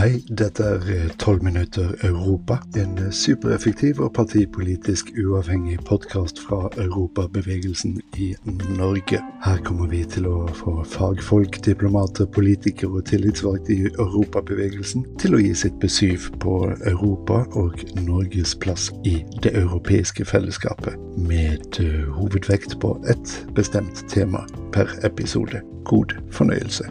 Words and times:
Hei, 0.00 0.24
dette 0.28 0.64
er 0.64 1.08
12 1.18 1.42
minutter 1.42 1.90
Europa. 2.02 2.56
En 2.76 3.12
supereffektiv 3.12 3.98
og 4.00 4.14
partipolitisk 4.16 5.10
uavhengig 5.20 5.76
podkast 5.84 6.40
fra 6.40 6.70
Europabevegelsen 6.80 7.98
i 8.16 8.30
Norge. 8.78 9.20
Her 9.44 9.60
kommer 9.66 9.90
vi 9.92 10.00
til 10.08 10.24
å 10.30 10.46
få 10.56 10.78
fagfolk, 10.88 11.60
diplomater, 11.66 12.24
politikere 12.32 13.02
og 13.02 13.10
tillitsvalgte 13.12 13.76
i 13.76 13.90
Europabevegelsen 13.90 15.04
til 15.20 15.36
å 15.36 15.42
gi 15.44 15.52
sitt 15.66 15.76
besyv 15.84 16.30
på 16.40 16.56
Europa 16.88 17.42
og 17.60 17.84
Norges 18.00 18.56
plass 18.56 18.88
i 19.04 19.18
det 19.44 19.52
europeiske 19.52 20.24
fellesskapet, 20.24 20.96
med 21.20 21.82
hovedvekt 22.16 22.78
på 22.80 22.96
ett 23.04 23.36
bestemt 23.52 24.06
tema 24.08 24.46
per 24.72 24.96
episode. 25.04 25.60
God 25.84 26.16
fornøyelse. 26.32 26.88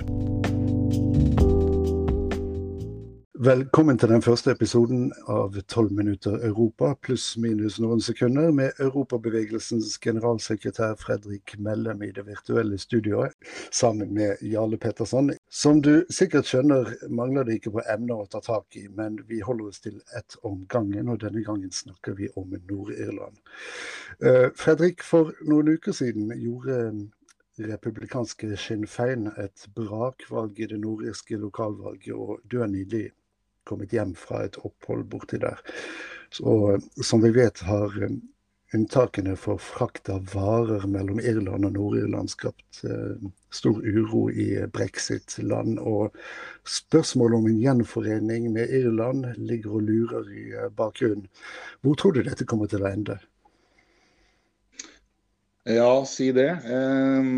Velkommen 3.39 3.95
til 3.97 4.09
den 4.11 4.19
første 4.19 4.51
episoden 4.51 5.13
av 5.31 5.53
12 5.61 5.93
minutter 5.95 6.41
Europa 6.43 6.89
pluss 6.99 7.37
minus 7.39 7.77
noen 7.79 8.01
sekunder 8.03 8.49
med 8.51 8.81
Europabevegelsens 8.83 9.93
generalsekretær 10.03 10.97
Fredrik 10.99 11.53
Mellem 11.55 12.01
i 12.03 12.09
det 12.17 12.25
virtuelle 12.27 12.75
studioet, 12.83 13.31
sammen 13.71 14.11
med 14.17 14.43
Jarle 14.43 14.75
Petterson. 14.75 15.31
Som 15.47 15.79
du 15.79 16.03
sikkert 16.11 16.49
skjønner 16.51 16.91
mangler 17.07 17.47
det 17.47 17.61
ikke 17.61 17.71
på 17.77 17.85
emner 17.93 18.25
å 18.25 18.27
ta 18.27 18.41
tak 18.43 18.75
i, 18.75 18.89
men 18.97 19.21
vi 19.29 19.39
holder 19.39 19.69
oss 19.71 19.79
til 19.85 20.01
ett 20.19 20.35
om 20.43 20.65
gangen, 20.67 21.07
og 21.07 21.21
denne 21.23 21.45
gangen 21.47 21.71
snakker 21.71 22.17
vi 22.19 22.27
om 22.35 22.51
Nord-Irland. 22.57 23.39
Uh, 24.19 24.51
Fredrik, 24.51 24.99
for 24.99 25.31
noen 25.47 25.77
uker 25.77 25.95
siden 25.95 26.35
gjorde 26.35 26.75
republikanske 27.59 28.51
Sinn 28.59 28.83
Fein 28.87 29.31
et 29.39 29.65
brakvalg 29.75 30.59
i 30.59 30.67
det 30.73 30.81
nordirske 30.83 31.39
lokalvalget, 31.39 32.13
og 32.15 32.43
du 32.51 32.59
er 32.63 32.67
nylig 32.71 33.05
kommet 33.67 33.93
hjem 33.93 34.15
fra 34.17 34.43
et 34.45 34.59
opphold 34.63 35.07
borti 35.11 35.39
der. 35.41 35.61
Så, 36.31 36.77
som 37.03 37.23
vi 37.25 37.31
vet 37.33 37.63
har 37.65 37.95
eh, 38.05 38.19
unntakene 38.73 39.33
for 39.39 39.57
frakt 39.61 40.09
av 40.13 40.27
varer 40.33 40.85
mellom 40.87 41.19
Irland 41.19 41.65
og 41.65 41.73
Nord-Irland 41.73 42.29
skapt 42.29 42.83
eh, 42.85 43.17
stor 43.53 43.81
uro 43.81 44.27
i 44.29 44.51
brexit-land. 44.73 45.79
Og 45.81 46.15
spørsmålet 46.69 47.39
om 47.39 47.49
en 47.49 47.59
gjenforening 47.63 48.51
med 48.53 48.69
Irland 48.69 49.25
ligger 49.37 49.79
og 49.79 49.89
lurer 49.89 50.31
i 50.35 50.45
eh, 50.53 50.69
bakgrunnen. 50.69 51.25
Hvor 51.81 51.97
tror 51.97 52.17
du 52.17 52.23
dette 52.27 52.47
kommer 52.49 52.69
til 52.69 52.85
å 52.85 52.91
ende? 52.91 53.17
Ja, 55.69 56.05
si 56.05 56.31
det. 56.33 56.51
Eh, 56.65 57.33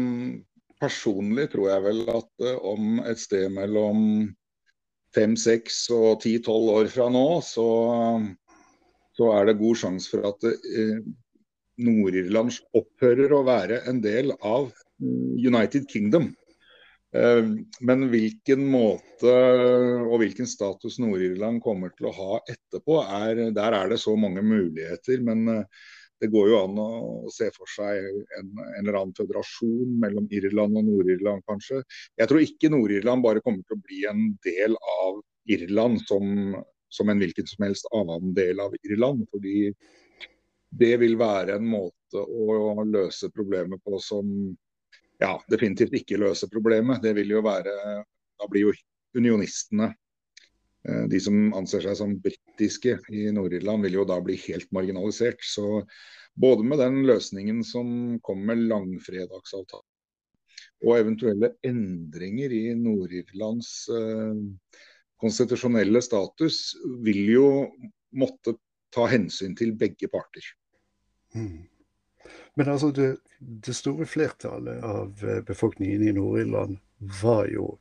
personlig 0.81 1.49
tror 1.53 1.72
jeg 1.72 1.88
vel 1.88 2.05
at 2.11 2.45
eh, 2.45 2.59
om 2.59 2.99
et 3.08 3.19
sted 3.23 3.47
mellom 3.55 4.31
fem, 5.16 5.36
seks 5.40 5.84
og 5.94 6.22
ti-tolv 6.23 6.72
år 6.76 6.92
fra 6.92 7.08
nå, 7.12 7.26
så, 7.45 7.67
så, 9.17 9.31
er 9.38 9.50
det 9.50 9.59
god 9.62 9.81
sjanse 9.84 10.12
for 10.12 10.28
at 10.31 10.48
eh, 10.50 11.00
Nord-Irland 11.81 12.54
opphører 12.78 13.34
å 13.34 13.45
være 13.48 13.82
en 13.89 14.02
del 14.04 14.34
av 14.38 14.70
mm, 15.02 15.34
United 15.39 15.88
Kingdom. 15.92 16.32
Eh, 17.16 17.48
men 17.84 18.08
hvilken 18.12 18.64
måte 18.72 19.34
og 20.06 20.22
hvilken 20.22 20.48
status 20.50 21.00
Nord-Irland 21.04 21.64
kommer 21.64 21.92
til 21.95 22.09
å 22.09 22.16
ha 22.16 22.44
etterpå, 22.45 23.02
er, 23.04 23.48
der 23.56 23.80
er 23.82 23.92
det 23.92 24.00
så 24.04 24.16
mange 24.20 24.44
muligheter. 24.45 25.23
Men 25.26 25.48
eh, 25.52 25.89
det 26.22 26.30
går 26.33 26.52
jo 26.52 26.58
an 26.61 26.77
å 26.81 27.31
se 27.33 27.47
for 27.55 27.69
seg 27.69 27.97
en, 28.38 28.52
en 28.61 28.83
eller 28.83 29.00
annen 29.00 29.16
føderasjon 29.17 29.95
mellom 30.03 30.27
Irland 30.33 30.77
og 30.77 30.86
Nord-Irland, 30.86 31.41
kanskje. 31.50 31.81
Jeg 32.22 32.30
tror 32.30 32.44
ikke 32.45 32.69
Nord-Irland 32.69 33.25
bare 33.25 33.41
kommer 33.41 33.66
til 33.66 33.80
å 33.80 33.86
bli 33.88 34.03
en 34.09 34.27
del 34.45 34.77
av 34.77 35.17
Irland 35.52 36.03
som, 36.05 36.53
som 36.94 37.09
en 37.09 37.23
hvilken 37.23 37.49
som 37.49 37.66
helst 37.66 37.89
annen 37.97 38.36
del 38.37 38.61
av 38.61 38.77
Irland. 38.83 39.26
fordi 39.33 39.73
det 40.71 40.93
vil 41.02 41.17
være 41.20 41.58
en 41.58 41.65
måte 41.67 42.21
å 42.21 42.83
løse 42.88 43.27
problemet 43.33 43.82
på 43.83 43.98
som 43.99 44.30
ja, 45.21 45.33
definitivt 45.52 45.98
ikke 45.98 46.21
løser 46.21 46.49
problemet. 46.53 47.02
Det 47.03 47.11
vil 47.17 47.33
jo 47.36 47.43
være 47.45 47.73
Da 48.42 48.48
blir 48.49 48.70
jo 48.70 48.71
unionistene 49.14 49.92
de 50.81 51.19
som 51.21 51.52
anser 51.53 51.83
seg 51.86 51.97
som 51.99 52.15
britiske 52.23 52.95
i 53.14 53.27
Nord-Irland, 53.36 53.86
vil 53.86 53.99
jo 53.99 54.05
da 54.09 54.17
bli 54.23 54.37
helt 54.47 54.71
marginalisert. 54.73 55.43
Så 55.45 55.83
både 56.33 56.65
med 56.65 56.81
den 56.81 57.02
løsningen 57.05 57.64
som 57.64 58.19
kom 58.25 58.45
med 58.47 58.64
langfredagsavtalen, 58.71 59.87
og 60.81 60.97
eventuelle 60.97 61.52
endringer 61.67 62.53
i 62.55 62.64
Nord-Irlands 62.77 63.71
eh, 63.93 64.39
konstitusjonelle 65.21 66.02
status, 66.02 66.64
vil 67.05 67.21
jo 67.30 67.49
måtte 68.17 68.55
ta 68.91 69.05
hensyn 69.11 69.53
til 69.58 69.75
begge 69.77 70.09
parter. 70.11 70.45
Mm. 71.36 71.67
Men 72.59 72.73
altså, 72.73 72.91
det, 72.91 73.11
det, 73.39 73.75
store 73.77 74.08
flertallet 74.09 74.81
av 74.83 75.21
eh, 75.23 75.43
befolkningen 75.47 76.08
i 76.08 76.15
Nord-Irland 76.17 76.80
var 77.21 77.47
jo 77.53 77.75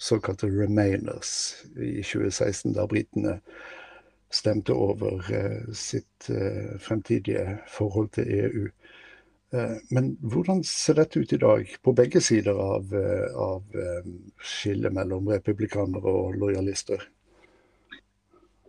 såkalte 0.00 0.46
remainers 0.46 1.54
i 1.76 2.00
2016, 2.02 2.72
da 2.72 2.86
britene 2.88 3.36
stemte 4.30 4.72
over 4.72 5.34
eh, 5.34 5.72
sitt 5.74 6.30
eh, 6.30 6.78
fremtidige 6.80 7.58
forhold 7.68 8.12
til 8.14 8.30
EU. 8.38 8.66
Eh, 9.52 9.76
men 9.90 10.12
hvordan 10.22 10.62
ser 10.64 11.00
dette 11.02 11.20
ut 11.20 11.32
i 11.36 11.40
dag, 11.42 11.72
på 11.82 11.92
begge 11.92 12.22
sider 12.24 12.56
av, 12.56 12.94
av 13.36 13.80
skillet 14.40 14.94
mellom 14.94 15.28
republikanere 15.28 16.14
og 16.22 16.38
lojalister? 16.40 17.02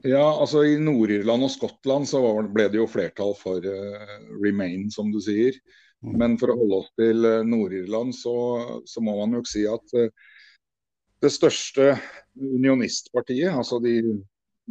Ja, 0.04 0.26
altså 0.34 0.66
I 0.66 0.80
Nord-Irland 0.82 1.46
og 1.46 1.54
Skottland 1.54 2.10
så 2.10 2.20
ble 2.50 2.66
det 2.74 2.82
jo 2.82 2.90
flertall 2.90 3.36
for 3.38 3.62
uh, 3.62 4.14
remain, 4.42 4.88
som 4.90 5.12
du 5.14 5.20
sier. 5.22 5.54
Mm. 6.02 6.16
Men 6.18 6.38
for 6.42 6.50
å 6.50 6.56
holde 6.58 6.80
oss 6.80 6.88
til 6.98 7.28
Nord-Irland, 7.46 8.16
så, 8.18 8.34
så, 8.90 9.04
må 9.06 9.14
man 9.20 9.38
jo 9.38 9.44
si 9.46 9.62
at 9.70 9.94
uh, 9.94 10.10
det 11.22 11.32
største 11.34 11.94
unionistpartiet, 12.36 13.52
altså 13.54 13.80
de 13.84 14.00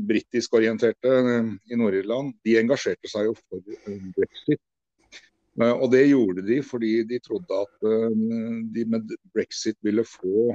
britisk 0.01 0.55
orienterte 0.59 1.13
eh, 1.13 1.53
i 1.71 1.79
Nord-Irland, 1.79 2.35
de 2.47 2.57
engasjerte 2.61 3.11
seg 3.11 3.29
jo 3.29 3.37
for 3.39 3.61
eh, 3.61 4.03
brexit. 4.17 4.63
Eh, 5.61 5.75
og 5.75 5.91
det 5.93 6.07
gjorde 6.09 6.45
de 6.47 6.61
fordi 6.65 6.95
de 7.11 7.21
trodde 7.23 7.63
at 7.67 7.87
de 8.75 8.87
med 8.89 9.15
brexit 9.35 9.79
ville 9.87 10.07
få 10.07 10.55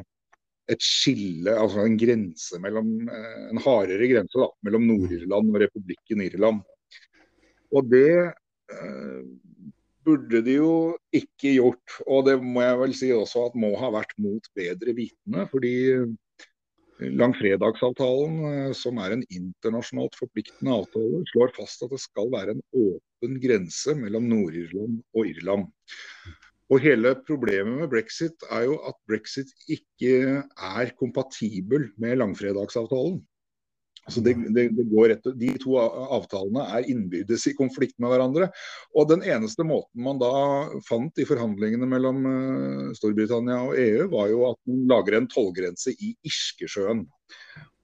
et 0.71 0.81
skille, 0.81 1.51
altså 1.53 1.83
en 1.85 1.97
grense 1.99 2.57
mellom, 2.57 2.87
en 3.05 3.59
hardere 3.61 4.07
grense 4.09 4.39
da, 4.39 4.47
mellom 4.65 4.87
Nord-Irland 4.89 5.51
og 5.51 5.59
republikken 5.61 6.23
Irland. 6.25 6.63
Og 7.75 7.85
det 7.91 8.33
burde 10.05 10.41
de 10.45 10.59
jo 10.59 10.75
ikke 11.15 11.55
gjort. 11.57 11.97
Og 12.05 12.27
det 12.29 12.37
må 12.43 12.63
jeg 12.63 12.79
vel 12.83 12.95
si 12.97 13.09
også 13.15 13.49
at 13.49 13.57
må 13.59 13.73
ha 13.79 13.91
vært 13.95 14.15
mot 14.21 14.47
bedre 14.57 14.95
vitende. 14.97 15.47
fordi 15.51 15.75
Langfredagsavtalen, 16.95 18.35
eh, 18.47 18.71
som 18.71 18.99
er 19.03 19.11
en 19.11 19.23
internasjonalt 19.27 20.15
forpliktende 20.15 20.77
avtale, 20.79 21.25
slår 21.33 21.51
fast 21.57 21.83
at 21.83 21.91
det 21.91 21.99
skal 21.99 22.31
være 22.31 22.55
en 22.55 22.63
åpen 22.71 23.35
grense 23.43 23.95
mellom 23.99 24.29
Nord-Irland 24.31 25.01
og 25.11 25.27
Irland. 25.27 25.67
Og 26.71 26.79
Hele 26.81 27.11
problemet 27.27 27.81
med 27.81 27.91
brexit 27.91 28.47
er 28.49 28.63
jo 28.69 28.79
at 28.87 28.95
brexit 29.09 29.51
ikke 29.67 30.41
er 30.41 30.93
kompatibel 30.97 31.91
med 31.99 32.15
langfredagsavtalen. 32.23 33.19
Altså 34.05 34.21
det, 34.21 34.35
det, 34.53 34.67
det 34.77 35.05
etter, 35.15 35.33
de 35.39 35.51
to 35.61 35.79
avtalene 35.81 36.65
er 36.77 36.89
innbyrdes 36.91 37.47
i 37.49 37.55
konflikt 37.57 37.97
med 38.01 38.11
hverandre. 38.13 38.51
Og 38.93 39.09
Den 39.09 39.25
eneste 39.25 39.65
måten 39.65 40.03
man 40.05 40.21
da 40.21 40.29
fant 40.85 41.17
i 41.21 41.25
forhandlingene 41.25 41.89
mellom 41.89 42.21
uh, 42.29 42.91
Storbritannia 42.97 43.63
og 43.65 43.73
EU, 43.81 44.05
var 44.13 44.29
jo 44.29 44.45
at 44.51 44.61
man 44.69 44.85
lager 44.93 45.17
en 45.17 45.29
tollgrense 45.31 45.95
i 45.97 46.13
Irskesjøen. 46.27 47.05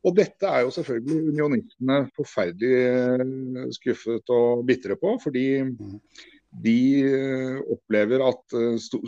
Og 0.05 0.15
Dette 0.17 0.49
er 0.49 0.65
jo 0.65 0.73
selvfølgelig 0.77 1.33
unionistene 1.33 1.99
forferdelig 2.17 3.25
uh, 3.25 3.67
skuffet 3.73 4.33
og 4.37 4.65
bitre 4.69 5.01
på. 5.01 5.17
Fordi 5.25 5.47
de 6.61 6.79
uh, 7.01 7.57
opplever 7.65 8.21
at 8.29 8.59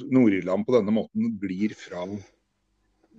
Nord-Irland 0.10 0.66
på 0.66 0.80
denne 0.80 0.98
måten 0.98 1.36
blir 1.38 1.78
fra 1.78 2.08
Eh, 2.08 2.34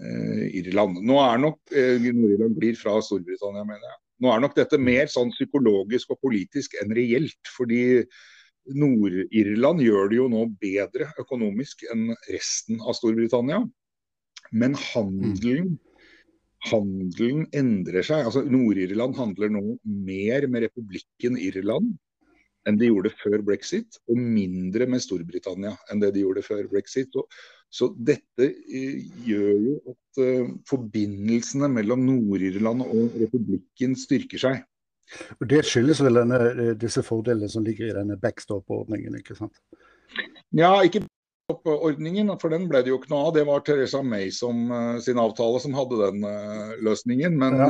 Irland. 0.00 0.98
Nå 1.06 1.18
er 1.22 1.42
nok 1.42 1.74
eh, 1.74 2.02
Nord-Irland 2.02 2.56
blir 2.58 2.78
fra 2.78 2.96
Storbritannia, 3.04 3.64
mener 3.66 3.86
jeg. 3.86 4.00
Nå 4.24 4.30
er 4.30 4.42
nok 4.42 4.54
dette 4.56 4.78
mer 4.80 5.10
sånn 5.10 5.32
psykologisk 5.34 6.14
og 6.14 6.20
politisk 6.24 6.76
enn 6.82 6.94
reelt. 6.96 7.38
fordi 7.56 8.04
Nord-Irland 8.74 9.82
gjør 9.84 10.08
det 10.08 10.16
jo 10.16 10.28
nå 10.32 10.46
bedre 10.60 11.10
økonomisk 11.20 11.84
enn 11.92 12.14
resten 12.32 12.80
av 12.80 12.96
Storbritannia. 12.96 13.60
Men 14.54 14.76
handelen, 14.92 15.74
handelen 16.70 17.44
endrer 17.52 18.06
seg. 18.06 18.24
altså 18.24 18.44
Nord-Irland 18.48 19.18
handler 19.18 19.52
nå 19.52 19.64
mer 19.84 20.48
med 20.48 20.66
republikken 20.68 21.36
Irland 21.36 21.92
enn 22.68 22.78
de 22.80 22.88
gjorde 22.88 23.12
før 23.20 23.42
brexit, 23.44 23.98
og 24.08 24.18
mindre 24.18 24.86
med 24.90 25.02
Storbritannia 25.04 25.74
enn 25.92 26.02
det 26.02 26.14
de 26.14 26.24
gjorde 26.24 26.44
før 26.46 26.66
brexit. 26.70 27.14
Og, 27.20 27.28
så 27.74 27.90
dette 27.96 28.50
uh, 28.50 29.00
gjør 29.26 29.54
jo 29.68 29.74
at 29.94 30.20
uh, 30.22 30.52
forbindelsene 30.68 31.70
mellom 31.72 32.04
Nord-Irland 32.06 32.84
og 32.86 33.18
republikken 33.22 33.98
styrker 33.98 34.44
seg. 34.46 34.62
Og 35.38 35.48
Det 35.50 35.64
skyldes 35.68 36.00
vel 36.00 36.22
denne, 36.22 36.38
disse 36.80 37.02
fordelene 37.04 37.50
som 37.52 37.66
ligger 37.66 37.90
i 37.90 37.96
denne 37.96 38.16
backstop-ordningen, 38.20 39.18
ikke 39.20 39.36
sant? 39.36 39.60
Ja, 40.56 40.78
ikke 40.86 41.04
ordningen, 41.68 42.30
for 42.40 42.54
den 42.54 42.64
ble 42.70 42.80
det 42.80 42.88
jo 42.88 42.96
ikke 42.96 43.12
noe 43.12 43.26
av. 43.26 43.34
Det 43.36 43.44
var 43.44 43.60
Teresa 43.66 44.00
May 44.00 44.30
som, 44.32 44.64
sin 45.04 45.20
avtale 45.20 45.60
som 45.60 45.76
hadde 45.76 45.98
den 46.00 46.24
løsningen. 46.86 47.36
Men 47.36 47.58
ja. 47.60 47.68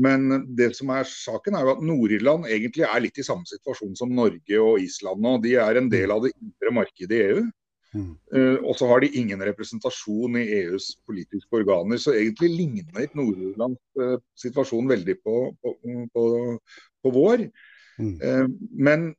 Men 0.00 0.46
det 0.56 0.70
som 0.78 0.90
er 0.94 1.08
saken 1.08 1.56
er 1.56 1.66
jo 1.66 1.72
at 1.74 1.82
Nord-Irland 1.84 2.46
egentlig 2.48 2.86
er 2.88 3.02
litt 3.04 3.18
i 3.20 3.26
samme 3.26 3.44
situasjon 3.48 3.96
som 3.98 4.14
Norge 4.16 4.60
og 4.62 4.80
Island 4.80 5.20
nå. 5.20 5.34
De 5.44 5.56
er 5.60 5.80
en 5.80 5.90
del 5.92 6.14
av 6.14 6.24
det 6.24 6.32
indre 6.32 6.72
markedet 6.78 7.18
i 7.18 7.26
EU. 7.26 7.42
Mm. 7.92 8.12
Uh, 8.32 8.56
og 8.64 8.76
så 8.78 8.88
har 8.88 9.02
de 9.04 9.10
ingen 9.20 9.42
representasjon 9.44 10.38
i 10.40 10.46
EUs 10.62 10.94
politiske 11.04 11.58
organer. 11.60 12.00
Så 12.00 12.14
egentlig 12.16 12.48
ligner 12.54 13.10
Nord-Irlands 13.18 13.82
uh, 14.00 14.16
situasjon 14.40 14.88
veldig 14.88 15.18
på, 15.20 15.36
på, 15.60 15.74
på, 16.14 16.24
på 17.04 17.12
vår. 17.18 17.44
Mm. 18.00 18.14
Uh, 18.16 18.46
men 18.72 19.10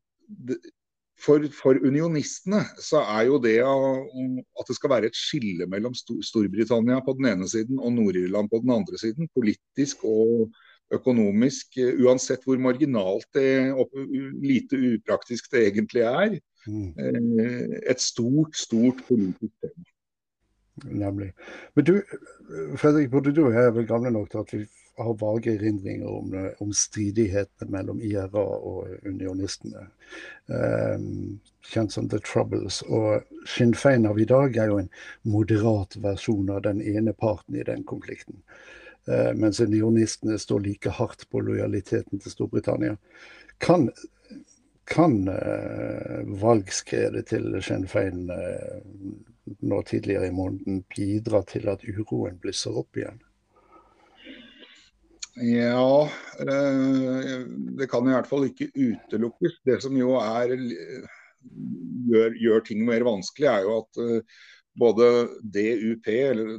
for, 1.20 1.46
for, 1.54 1.78
unionistene 1.86 2.64
så 2.82 3.04
er 3.06 3.28
jo 3.30 3.40
det 3.42 3.60
at 3.64 4.68
det 4.70 4.76
skal 4.78 4.92
være 4.92 5.10
et 5.12 5.18
skille 5.18 5.68
mellom 5.70 5.96
Storbritannia 5.96 7.00
på 7.06 7.16
den 7.20 7.30
ene 7.32 7.48
siden 7.50 7.80
og 7.80 7.94
Nord-Irland 7.96 8.50
på 8.52 8.62
den 8.64 8.74
andre 8.76 9.00
siden, 9.00 9.30
politisk 9.36 10.04
og 10.04 10.50
økonomisk, 10.94 11.78
eh, 11.78 11.96
uansett 12.04 12.44
hvor 12.46 12.60
marginalt 12.62 13.28
det 13.34 13.72
og 13.72 13.94
lite 14.44 14.78
upraktisk 14.94 15.50
det 15.54 15.68
egentlig 15.70 16.04
er, 16.06 16.38
mm. 16.68 16.90
eh, 17.00 17.80
et 17.90 18.02
stort, 18.02 18.58
stort 18.58 19.02
politisk 19.08 19.54
tema. 19.64 19.93
Nemlig. 20.76 21.34
Men 21.74 21.86
du, 21.86 22.02
Fredrik, 22.78 23.12
både 23.12 23.32
du 23.32 23.46
og 23.46 23.54
jeg 23.54 23.68
er 23.68 23.76
vel 23.76 23.88
gamle 23.88 24.12
nok 24.12 24.32
til 24.32 24.42
at 24.42 24.54
vi 24.56 24.64
har 24.98 25.14
vage 25.14 25.54
erindringer 25.54 26.08
om, 26.08 26.34
eh, 26.34 26.52
om 26.60 26.74
stridighetene 26.74 27.72
mellom 27.72 28.02
IRA 28.02 28.44
og 28.44 28.88
unionistene. 29.06 29.88
Um, 30.46 31.40
kjent 31.66 31.94
som 31.94 32.10
The 32.10 32.20
Troubles. 32.20 32.82
Og 32.82 33.24
Sinn 33.50 33.74
Fein 33.74 34.06
av 34.06 34.20
i 34.20 34.28
dag 34.30 34.58
er 34.58 34.70
jo 34.70 34.80
en 34.84 34.92
moderat 35.24 35.98
versjon 36.04 36.50
av 36.54 36.62
den 36.68 36.82
ene 36.82 37.14
parten 37.14 37.58
i 37.58 37.66
den 37.66 37.84
konflikten. 37.84 38.44
Uh, 39.10 39.34
mens 39.36 39.60
unionistene 39.60 40.38
står 40.40 40.60
like 40.68 40.94
hardt 41.00 41.26
på 41.32 41.42
lojaliteten 41.42 42.22
til 42.22 42.32
Storbritannia. 42.32 42.98
Kan, 43.58 43.90
kan 44.86 45.24
uh, 45.28 46.22
valgskredet 46.44 47.32
til 47.34 47.58
Sinn 47.66 47.88
Fein 47.90 48.30
uh, 48.30 48.78
nå 49.46 49.82
tidligere 49.88 50.30
i 50.30 50.36
måneden 50.36 50.84
bidra 50.96 51.44
til 51.48 51.68
at 51.72 51.84
uroen 51.84 52.40
blusser 52.42 52.76
opp 52.80 53.00
igjen? 53.00 53.20
Ja, 55.42 56.08
det 57.80 57.88
kan 57.90 58.06
i 58.06 58.14
hvert 58.14 58.30
fall 58.30 58.46
ikke 58.48 58.70
utelukkes. 58.76 59.56
Det 59.66 59.80
som 59.82 59.96
jo 59.98 60.14
er 60.22 60.54
gjør, 60.54 62.36
gjør 62.38 62.66
ting 62.68 62.84
mer 62.86 63.06
vanskelig, 63.08 63.50
er 63.50 63.66
jo 63.66 63.80
at 63.82 64.02
både 64.78 65.08
DUP, 65.42 66.08
eller 66.14 66.54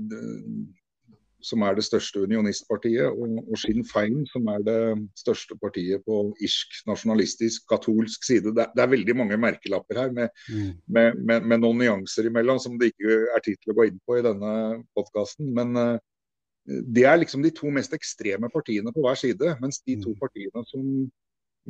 som 1.44 1.64
er 1.66 1.76
det 1.76 1.84
største 1.86 2.22
unionistpartiet, 2.24 3.10
og, 3.10 3.36
og 3.44 3.60
Sinn 3.60 3.84
Fein, 3.86 4.22
som 4.30 4.48
er 4.52 4.64
det 4.66 4.78
største 5.20 5.56
partiet 5.60 6.04
på 6.06 6.20
irsk, 6.44 6.78
nasjonalistisk, 6.88 7.66
katolsk 7.70 8.24
side. 8.26 8.54
Det, 8.56 8.68
det 8.74 8.84
er 8.84 8.92
veldig 8.94 9.16
mange 9.20 9.38
merkelapper 9.40 10.00
her 10.04 10.14
med, 10.16 10.32
mm. 10.48 10.70
med, 10.96 11.20
med, 11.20 11.46
med, 11.50 11.62
noen 11.64 11.82
nyanser 11.82 12.30
imellom 12.30 12.60
som 12.62 12.78
det 12.80 12.92
ikke 12.94 13.20
er 13.36 13.44
tid 13.44 13.60
til 13.60 13.74
å 13.74 13.78
gå 13.80 13.88
inn 13.90 14.00
på 14.06 14.18
i 14.18 14.24
denne 14.24 14.54
podkasten. 14.96 15.52
Men 15.56 15.76
uh, 15.76 15.98
det 16.64 17.04
er 17.08 17.20
liksom 17.20 17.44
de 17.44 17.52
to 17.54 17.72
mest 17.74 17.92
ekstreme 17.96 18.48
partiene 18.52 18.92
på 18.94 19.04
hver 19.04 19.20
side. 19.20 19.56
Mens 19.60 19.82
de 19.84 19.98
to 20.00 20.14
mm. 20.14 20.20
partiene 20.22 20.64
som 20.70 20.88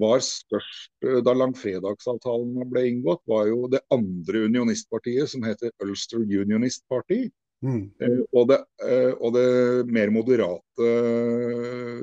var 0.01 0.23
størst 0.27 1.07
eh, 1.07 1.21
da 1.25 1.35
langfredagsavtalen 1.39 2.67
ble 2.71 2.87
inngått, 2.91 3.23
var 3.31 3.49
jo 3.51 3.69
det 3.71 3.83
andre 3.95 4.47
unionistpartiet, 4.49 5.31
som 5.31 5.47
heter 5.47 5.75
Ulster 5.85 6.23
Unionist 6.23 6.87
Party. 6.91 7.27
Mm. 7.65 7.87
Eh, 8.01 8.21
og, 8.35 8.51
det, 8.51 8.61
eh, 8.85 9.15
og, 9.15 9.33
det, 9.37 9.47
mer 9.93 10.13
moderate 10.13 10.91
eh, 10.91 12.03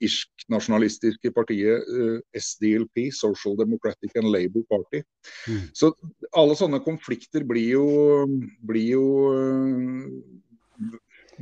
irsk-nasjonalistiske 0.00 1.32
partiet 1.36 1.84
SDLP, 2.32 3.10
Social 3.12 3.58
Democratic 3.58 4.14
and 4.16 4.30
Labour 4.32 4.64
Party. 4.70 5.02
Mm. 5.50 5.66
Så 5.76 5.92
alle 6.32 6.56
sånne 6.56 6.80
konflikter 6.86 7.44
blir 7.44 7.74
jo, 7.74 7.84
blir 8.64 8.94
jo 8.94 9.04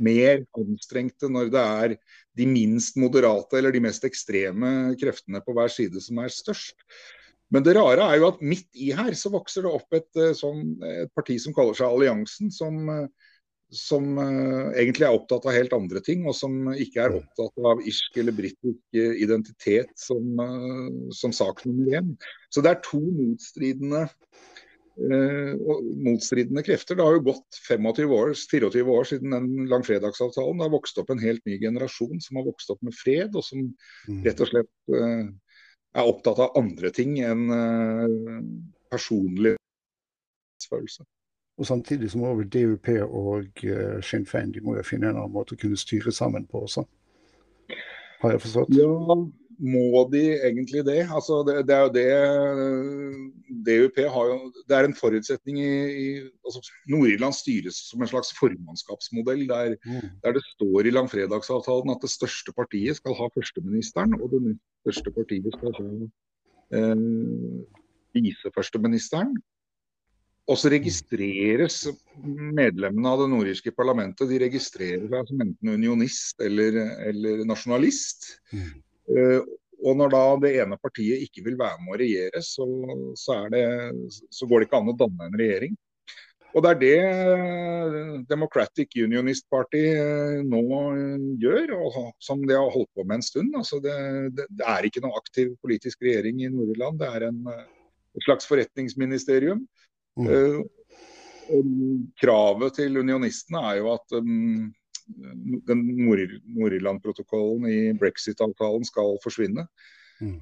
mer 0.03 0.43
anstrengte 0.59 1.29
når 1.31 1.53
det 1.53 1.63
er 1.63 1.95
de 2.35 2.47
minst 2.49 2.97
moderate 2.99 3.59
eller 3.59 3.71
de 3.71 3.83
mest 3.85 4.03
ekstreme 4.07 4.93
kreftene 4.99 5.39
på 5.45 5.55
hver 5.55 5.71
side 5.71 6.01
som 6.03 6.19
er 6.19 6.33
størst. 6.33 6.75
Men 7.53 7.63
det 7.63 7.77
rare 7.77 8.09
er 8.09 8.19
jo 8.19 8.31
at 8.33 8.43
midt 8.43 8.67
i 8.75 8.89
her 8.97 9.13
så 9.15 9.31
vokser 9.31 9.63
det 9.63 9.71
opp 9.71 9.95
et, 9.95 10.23
sånn, 10.35 10.73
et 10.83 11.11
parti 11.15 11.37
som 11.39 11.53
kaller 11.55 11.77
seg 11.77 11.87
Alliansen, 11.87 12.51
som 12.51 12.89
som 13.73 14.17
uh, 14.19 14.71
egentlig 14.77 15.07
er 15.07 15.15
opptatt 15.15 15.45
av 15.47 15.55
helt 15.55 15.73
andre 15.75 16.01
ting, 16.05 16.27
og 16.29 16.35
som 16.37 16.69
ikke 16.71 17.01
er 17.03 17.15
opptatt 17.19 17.69
av 17.71 17.81
irsk 17.87 18.19
eller 18.21 18.35
britisk 18.37 18.99
identitet 18.99 19.91
som, 19.99 20.27
uh, 20.39 21.09
som, 21.15 21.33
sak 21.35 21.63
nummer 21.67 21.97
én. 21.99 22.13
Så 22.53 22.63
det 22.63 22.73
er 22.73 22.83
to 22.85 23.01
motstridende, 23.01 24.03
uh, 25.01 25.71
motstridende 26.05 26.65
krefter. 26.65 26.99
Det 26.99 27.07
har 27.07 27.17
jo 27.17 27.25
gått 27.31 27.61
25 27.65 28.13
år, 28.19 28.35
24 28.37 28.97
år 28.97 29.09
siden 29.09 29.37
den 29.37 29.71
langfredagsavtalen. 29.71 30.61
Det 30.61 30.67
har 30.67 30.75
vokst 30.75 31.01
opp 31.01 31.09
en 31.13 31.23
helt 31.23 31.43
ny 31.49 31.57
generasjon 31.63 32.21
som 32.23 32.39
har 32.39 32.47
vokst 32.51 32.75
opp 32.75 32.83
med 32.85 32.97
fred, 32.97 33.33
og 33.33 33.47
som 33.47 33.65
mm. 33.65 34.21
rett 34.27 34.45
og 34.45 34.53
slett 34.53 35.01
er 35.93 36.07
opptatt 36.09 36.39
av 36.41 36.55
andre 36.57 36.89
ting 36.93 37.19
enn 37.21 37.49
personlig 38.93 39.57
følelse. 40.69 41.05
Og 41.57 41.67
Samtidig 41.69 42.09
så 42.11 42.17
må 42.17 42.33
vel 42.39 42.49
DUP 42.49 42.89
og 43.05 43.63
uh, 43.65 43.99
Sinn 44.01 44.25
Fein 44.25 44.51
de 44.53 44.63
må 44.65 44.77
jo 44.79 44.85
finne 44.87 45.11
en 45.11 45.19
annen 45.19 45.35
måte 45.35 45.53
å 45.53 45.61
kunne 45.61 45.77
styre 45.77 46.11
sammen 46.11 46.47
på 46.49 46.63
også. 46.65 46.85
Har 48.23 48.33
jeg 48.33 48.41
forstått? 48.41 48.73
Ja, 48.73 48.89
må 49.61 50.03
de 50.11 50.21
egentlig 50.47 50.81
det? 50.87 51.03
Altså, 51.13 51.41
det, 51.45 51.59
det 51.67 51.75
er 51.75 51.83
jo 51.83 51.91
det 51.93 52.05
eh, 52.15 53.19
DUP 53.67 53.99
har 54.15 54.31
jo 54.31 54.37
Det 54.69 54.77
er 54.77 54.87
en 54.87 54.95
forutsetning 54.97 55.59
i, 55.61 55.69
i 56.03 56.07
altså, 56.43 56.63
Nord-Irland 56.89 57.35
styres 57.37 57.77
som 57.89 58.01
en 58.01 58.09
slags 58.09 58.33
formannskapsmodell, 58.39 59.45
der, 59.51 59.77
mm. 59.85 60.09
der, 60.23 60.35
det 60.39 60.43
står 60.55 60.89
i 60.89 60.95
langfredagsavtalen 60.95 61.93
at 61.93 62.01
det 62.01 62.11
største 62.11 62.55
partiet 62.55 62.97
skal 62.97 63.17
ha 63.19 63.29
førsteministeren, 63.35 64.17
og 64.21 64.33
det 64.33 64.57
største 64.87 65.13
partiet 65.15 65.59
skal 65.59 65.77
ha 65.77 65.87
eh, 66.79 67.07
viseførsteministeren. 68.17 69.37
Og 70.51 70.59
så 70.59 70.69
registreres 70.73 71.85
medlemmene 72.23 73.11
av 73.13 73.21
det 73.21 73.29
nordirske 73.31 73.71
parlamentet 73.75 74.27
de 74.27 74.41
registrerer 74.43 75.05
seg 75.07 75.29
som 75.29 75.43
enten 75.45 75.75
unionist 75.77 76.43
eller, 76.43 76.79
eller 77.07 77.45
nasjonalist. 77.47 78.33
Mm. 78.51 78.65
Uh, 79.07 79.39
og 79.83 79.97
når 79.99 80.11
da 80.13 80.25
det 80.43 80.51
ene 80.63 80.79
partiet 80.79 81.23
ikke 81.25 81.43
vil 81.47 81.57
være 81.59 81.79
med 81.83 81.95
å 81.95 81.99
regjere, 81.99 82.43
så, 82.43 82.67
så, 83.19 83.39
det, 83.51 83.63
så, 84.31 84.47
går 84.47 84.61
det 84.61 84.69
ikke 84.69 84.79
an 84.79 84.91
å 84.93 84.99
danne 84.99 85.27
en 85.27 85.39
regjering. 85.39 85.75
Og 86.53 86.63
det 86.63 86.69
er 86.69 86.79
det 86.79 86.97
eh, 87.01 87.95
Democratic 88.29 88.93
Unionist 89.01 89.47
Party 89.51 89.81
eh, 89.89 90.39
nå 90.45 90.61
gjør, 91.41 91.73
og 91.79 91.97
som 92.23 92.43
de 92.45 92.55
har 92.55 92.69
holdt 92.71 92.91
på 92.93 93.03
med 93.09 93.19
en 93.19 93.25
stund. 93.25 93.57
Altså 93.59 93.81
det, 93.83 93.95
det, 94.37 94.45
det, 94.53 94.67
er 94.69 94.87
ikke 94.87 95.03
noe 95.03 95.17
aktiv 95.19 95.55
politisk 95.65 96.05
regjering 96.05 96.43
i 96.45 96.51
Nord-Irland. 96.53 97.01
Det 97.01 97.09
er 97.09 97.27
en, 97.31 97.41
et 97.49 98.27
slags 98.27 98.47
forretningsministerium. 98.47 99.65
Mm. 100.19 100.29
Uh, 100.29 102.03
kravet 102.21 102.79
til 102.79 103.01
unionistene 103.01 103.61
er 103.71 103.81
jo 103.81 103.91
at 103.93 104.15
um, 104.15 104.71
den 105.67 105.83
Nord-Irland-protokollen 106.07 107.67
i 107.67 107.79
brexit-avtalen 107.99 108.85
skal 108.87 109.17
forsvinne. 109.23 109.67
Mm. 110.21 110.39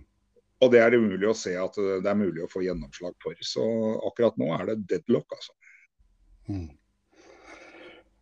Og 0.62 0.70
det 0.72 0.82
er 0.84 0.94
det 0.94 1.02
umulig 1.02 1.26
å 1.32 1.38
se 1.38 1.56
at 1.58 1.78
det 1.80 2.06
er 2.06 2.20
mulig 2.20 2.44
å 2.46 2.52
få 2.52 2.62
gjennomslag 2.62 3.16
for. 3.24 3.38
Så 3.42 3.66
akkurat 4.12 4.38
nå 4.38 4.52
er 4.60 4.68
det 4.70 4.84
deadlock, 4.92 5.34
altså. 5.34 5.56
Mm. 6.52 6.68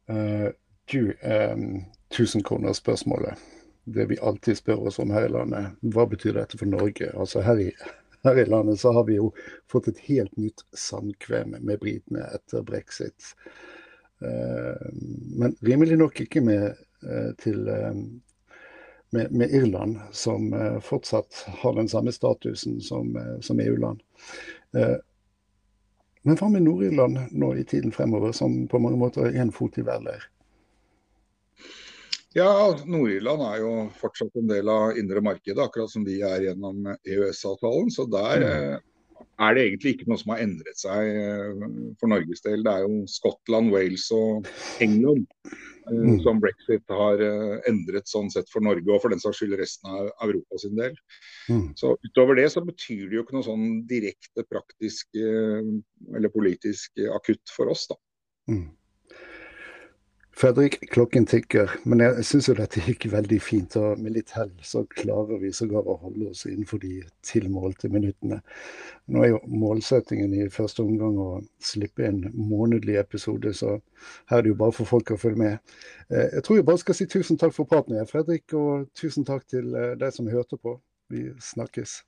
Uh, 0.10 0.48
du, 0.92 1.14
um, 1.22 1.82
tusenkronersspørsmålet. 2.16 3.38
Det 3.84 4.06
vi 4.10 4.20
alltid 4.22 4.58
spør 4.58 4.88
oss 4.88 5.00
om 5.00 5.12
her 5.12 5.28
i 5.28 5.34
landet. 5.34 5.76
Hva 5.82 6.06
betyr 6.10 6.38
dette 6.38 6.58
for 6.58 6.70
Norge? 6.70 7.12
Altså 7.18 7.44
her 7.44 7.60
i 7.60 7.70
her 8.24 8.40
i 8.40 8.46
landet 8.46 8.80
så 8.80 8.92
har 8.94 9.06
vi 9.08 9.18
jo 9.20 9.32
fått 9.72 9.88
et 9.88 10.00
helt 10.10 10.38
nytt 10.38 10.64
samkvem 10.78 11.56
med 11.60 11.80
britene 11.80 12.26
etter 12.36 12.66
brexit. 12.68 13.34
Eh, 14.22 14.88
men 15.40 15.56
rimelig 15.60 15.98
nok 15.98 16.22
ikke 16.26 16.44
med 16.44 16.66
eh, 16.68 17.30
til, 17.40 17.68
eh, 17.68 17.94
med, 19.10 19.32
med 19.32 19.54
Irland, 19.56 20.00
som 20.12 20.52
fortsatt 20.82 21.46
har 21.64 21.74
den 21.74 21.88
samme 21.90 22.12
statusen 22.12 22.82
som, 22.82 23.16
som 23.42 23.60
EU-land. 23.60 24.04
Men 26.22 26.38
hva 26.38 26.50
med 26.54 26.62
Nord-Irland 26.62 27.18
nå 27.32 27.56
i 27.58 27.64
tiden 27.66 27.96
fremover, 27.96 28.36
som 28.38 28.68
på 28.70 28.78
mange 28.84 29.00
måter 29.02 29.26
er 29.26 29.40
én 29.42 29.50
fot 29.56 29.80
i 29.82 29.86
hver 29.88 30.04
leir? 30.06 30.28
Ja, 32.38 32.50
Nord-Irland 32.86 33.42
er 33.42 33.62
jo 33.64 33.72
fortsatt 33.98 34.36
en 34.38 34.50
del 34.52 34.70
av 34.70 34.98
indre 35.02 35.22
markedet, 35.26 35.64
akkurat 35.64 35.90
som 35.90 36.06
vi 36.06 36.20
er 36.26 36.46
gjennom 36.46 36.86
EØS-avtalen. 36.92 37.90
Så 37.90 38.06
der 38.12 38.44
mm. 38.44 39.24
er 39.48 39.58
det 39.58 39.64
egentlig 39.64 39.96
ikke 39.96 40.12
noe 40.12 40.22
som 40.22 40.36
har 40.36 40.44
endret 40.44 40.78
seg 40.78 41.10
eh, 41.10 41.66
for 41.98 42.14
Norges 42.14 42.46
del. 42.46 42.62
Det 42.68 42.76
er 42.76 42.86
jo 42.86 43.02
Skottland, 43.10 43.74
Wales 43.74 44.06
og 44.14 44.46
England 44.86 45.26
eh, 45.50 45.90
mm. 45.90 46.20
som 46.28 46.44
brexit 46.44 46.86
har 46.94 47.26
eh, 47.26 47.56
endret 47.72 48.12
sånn 48.12 48.30
sett 48.30 48.54
for 48.54 48.62
Norge, 48.62 48.86
og 48.94 49.02
for 49.02 49.16
den 49.16 49.26
saks 49.26 49.42
skyld 49.42 49.58
resten 49.58 49.90
av 49.90 50.14
Europa 50.28 50.62
sin 50.62 50.78
del. 50.78 50.94
Mm. 51.50 51.72
Så 51.82 51.96
Utover 52.06 52.38
det 52.38 52.52
så 52.54 52.62
betyr 52.62 53.08
det 53.08 53.18
jo 53.18 53.26
ikke 53.26 53.40
noe 53.40 53.50
sånn 53.50 53.70
direkte 53.90 54.46
praktisk 54.46 55.18
eller 55.18 56.30
politisk 56.30 57.02
akutt 57.10 57.58
for 57.58 57.74
oss, 57.74 57.90
da. 57.90 57.98
Fredrik, 60.40 60.90
klokken 60.92 61.26
tikker, 61.28 61.72
men 61.84 62.00
jeg 62.00 62.24
syns 62.24 62.46
jo 62.48 62.54
dette 62.56 62.80
gikk 62.86 63.10
veldig 63.12 63.40
fint. 63.44 63.74
Og 63.76 64.00
med 64.00 64.14
litt 64.16 64.32
hell 64.32 64.54
så 64.64 64.86
klarer 64.88 65.42
vi 65.42 65.50
sågar 65.52 65.84
å 65.84 65.98
holde 66.00 66.30
oss 66.30 66.46
innenfor 66.48 66.80
de 66.80 67.02
tilmålte 67.28 67.90
minuttene. 67.92 68.38
Nå 69.12 69.26
er 69.26 69.34
jo 69.34 69.42
målsettingen 69.52 70.38
i 70.38 70.48
første 70.48 70.86
omgang 70.86 71.20
å 71.20 71.28
slippe 71.60 72.08
en 72.08 72.22
månedlig 72.40 72.96
episode, 73.02 73.52
så 73.52 73.82
her 74.32 74.38
er 74.38 74.48
det 74.48 74.54
jo 74.54 74.62
bare 74.62 74.78
for 74.80 74.88
folk 74.88 75.12
å 75.12 75.20
følge 75.20 75.44
med. 75.44 75.76
Eh, 76.08 76.30
jeg 76.38 76.48
tror 76.48 76.62
jeg 76.62 76.70
bare 76.72 76.84
skal 76.86 77.00
si 77.02 77.12
tusen 77.12 77.42
takk 77.42 77.58
for 77.58 77.68
praten, 77.68 78.00
Fredrik, 78.08 78.56
og 78.56 78.88
tusen 78.96 79.28
takk 79.28 79.44
til 79.44 79.76
eh, 79.76 79.98
deg 80.00 80.16
som 80.16 80.32
hørte 80.32 80.56
på. 80.56 80.78
Vi 81.12 81.34
snakkes. 81.52 82.00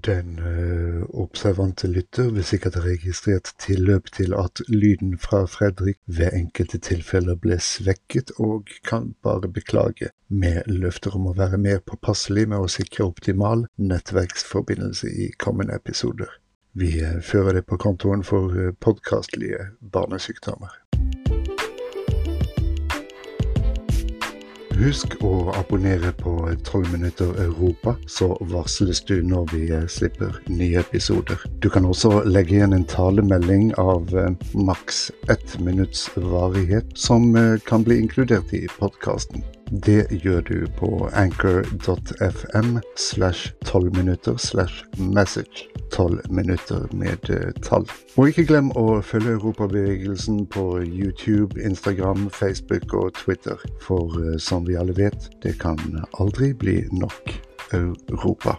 Den 0.00 0.38
uh, 0.40 0.89
observante 1.08 1.88
lytter 1.88 2.30
vil 2.34 2.44
sikkert 2.44 2.76
ha 2.78 2.82
registrert 2.84 3.52
tilløp 3.62 4.10
til 4.16 4.34
at 4.36 4.62
lyden 4.68 5.16
fra 5.18 5.44
Fredrik 5.50 5.98
ved 6.06 6.34
enkelte 6.36 6.78
tilfeller 6.78 7.38
ble 7.40 7.58
svekket, 7.60 8.32
og 8.38 8.70
kan 8.86 9.14
bare 9.22 9.48
beklage, 9.48 10.10
med 10.28 10.62
løfter 10.66 11.16
om 11.16 11.30
å 11.30 11.34
være 11.38 11.58
mer 11.58 11.80
påpasselig 11.86 12.46
med 12.52 12.62
å 12.62 12.70
sikre 12.70 13.08
optimal 13.08 13.66
nettverksforbindelse 13.76 15.10
i 15.10 15.32
kommende 15.38 15.74
episoder. 15.80 16.30
Vi 16.72 16.92
fører 17.22 17.58
det 17.58 17.66
på 17.66 17.80
kontoen 17.82 18.22
for 18.22 18.54
uh, 18.54 18.70
podkastlige 18.78 19.72
barnesykdommer. 19.80 20.70
Husk 24.80 25.18
å 25.20 25.50
abonnere 25.60 26.08
på 26.16 26.32
12 26.64 26.92
minutter 26.94 27.34
Europa, 27.42 27.92
så 28.08 28.30
varsles 28.48 29.02
du 29.04 29.18
når 29.20 29.50
vi 29.52 29.60
eh, 29.76 29.84
slipper 29.92 30.38
nye 30.48 30.80
episoder. 30.80 31.42
Du 31.60 31.68
kan 31.68 31.84
også 31.84 32.22
legge 32.24 32.56
igjen 32.56 32.72
en 32.72 32.86
talemelding 32.88 33.74
av 33.82 34.08
eh, 34.16 34.32
maks 34.56 35.10
ett 35.28 35.58
minutts 35.60 36.06
varighet, 36.16 36.96
som 36.96 37.28
eh, 37.36 37.58
kan 37.68 37.84
bli 37.84 38.00
inkludert 38.00 38.54
i 38.56 38.64
podkasten. 38.78 39.44
Det 39.70 40.06
gjør 40.24 40.40
du 40.48 40.56
på 40.80 41.10
anchor.fm 41.12 42.80
slash 42.96 43.52
12 43.68 43.92
minutter 44.00 44.40
slash 44.40 44.80
message. 44.96 45.69
12 45.92 46.30
minutter 46.30 46.86
med 46.92 47.30
uh, 47.30 47.50
tall. 47.62 47.86
Og 48.16 48.30
ikke 48.30 48.46
glem 48.48 48.72
å 48.78 49.00
følge 49.04 49.36
Europabevegelsen 49.36 50.44
på 50.52 50.66
YouTube, 50.86 51.60
Instagram, 51.60 52.28
Facebook 52.34 52.94
og 52.94 53.14
Twitter. 53.20 53.60
For 53.84 54.18
uh, 54.18 54.36
som 54.38 54.66
vi 54.68 54.78
alle 54.80 54.96
vet, 54.96 55.30
det 55.42 55.58
kan 55.62 55.80
aldri 56.18 56.52
bli 56.54 56.82
nok 56.92 57.34
Europa. 57.72 58.58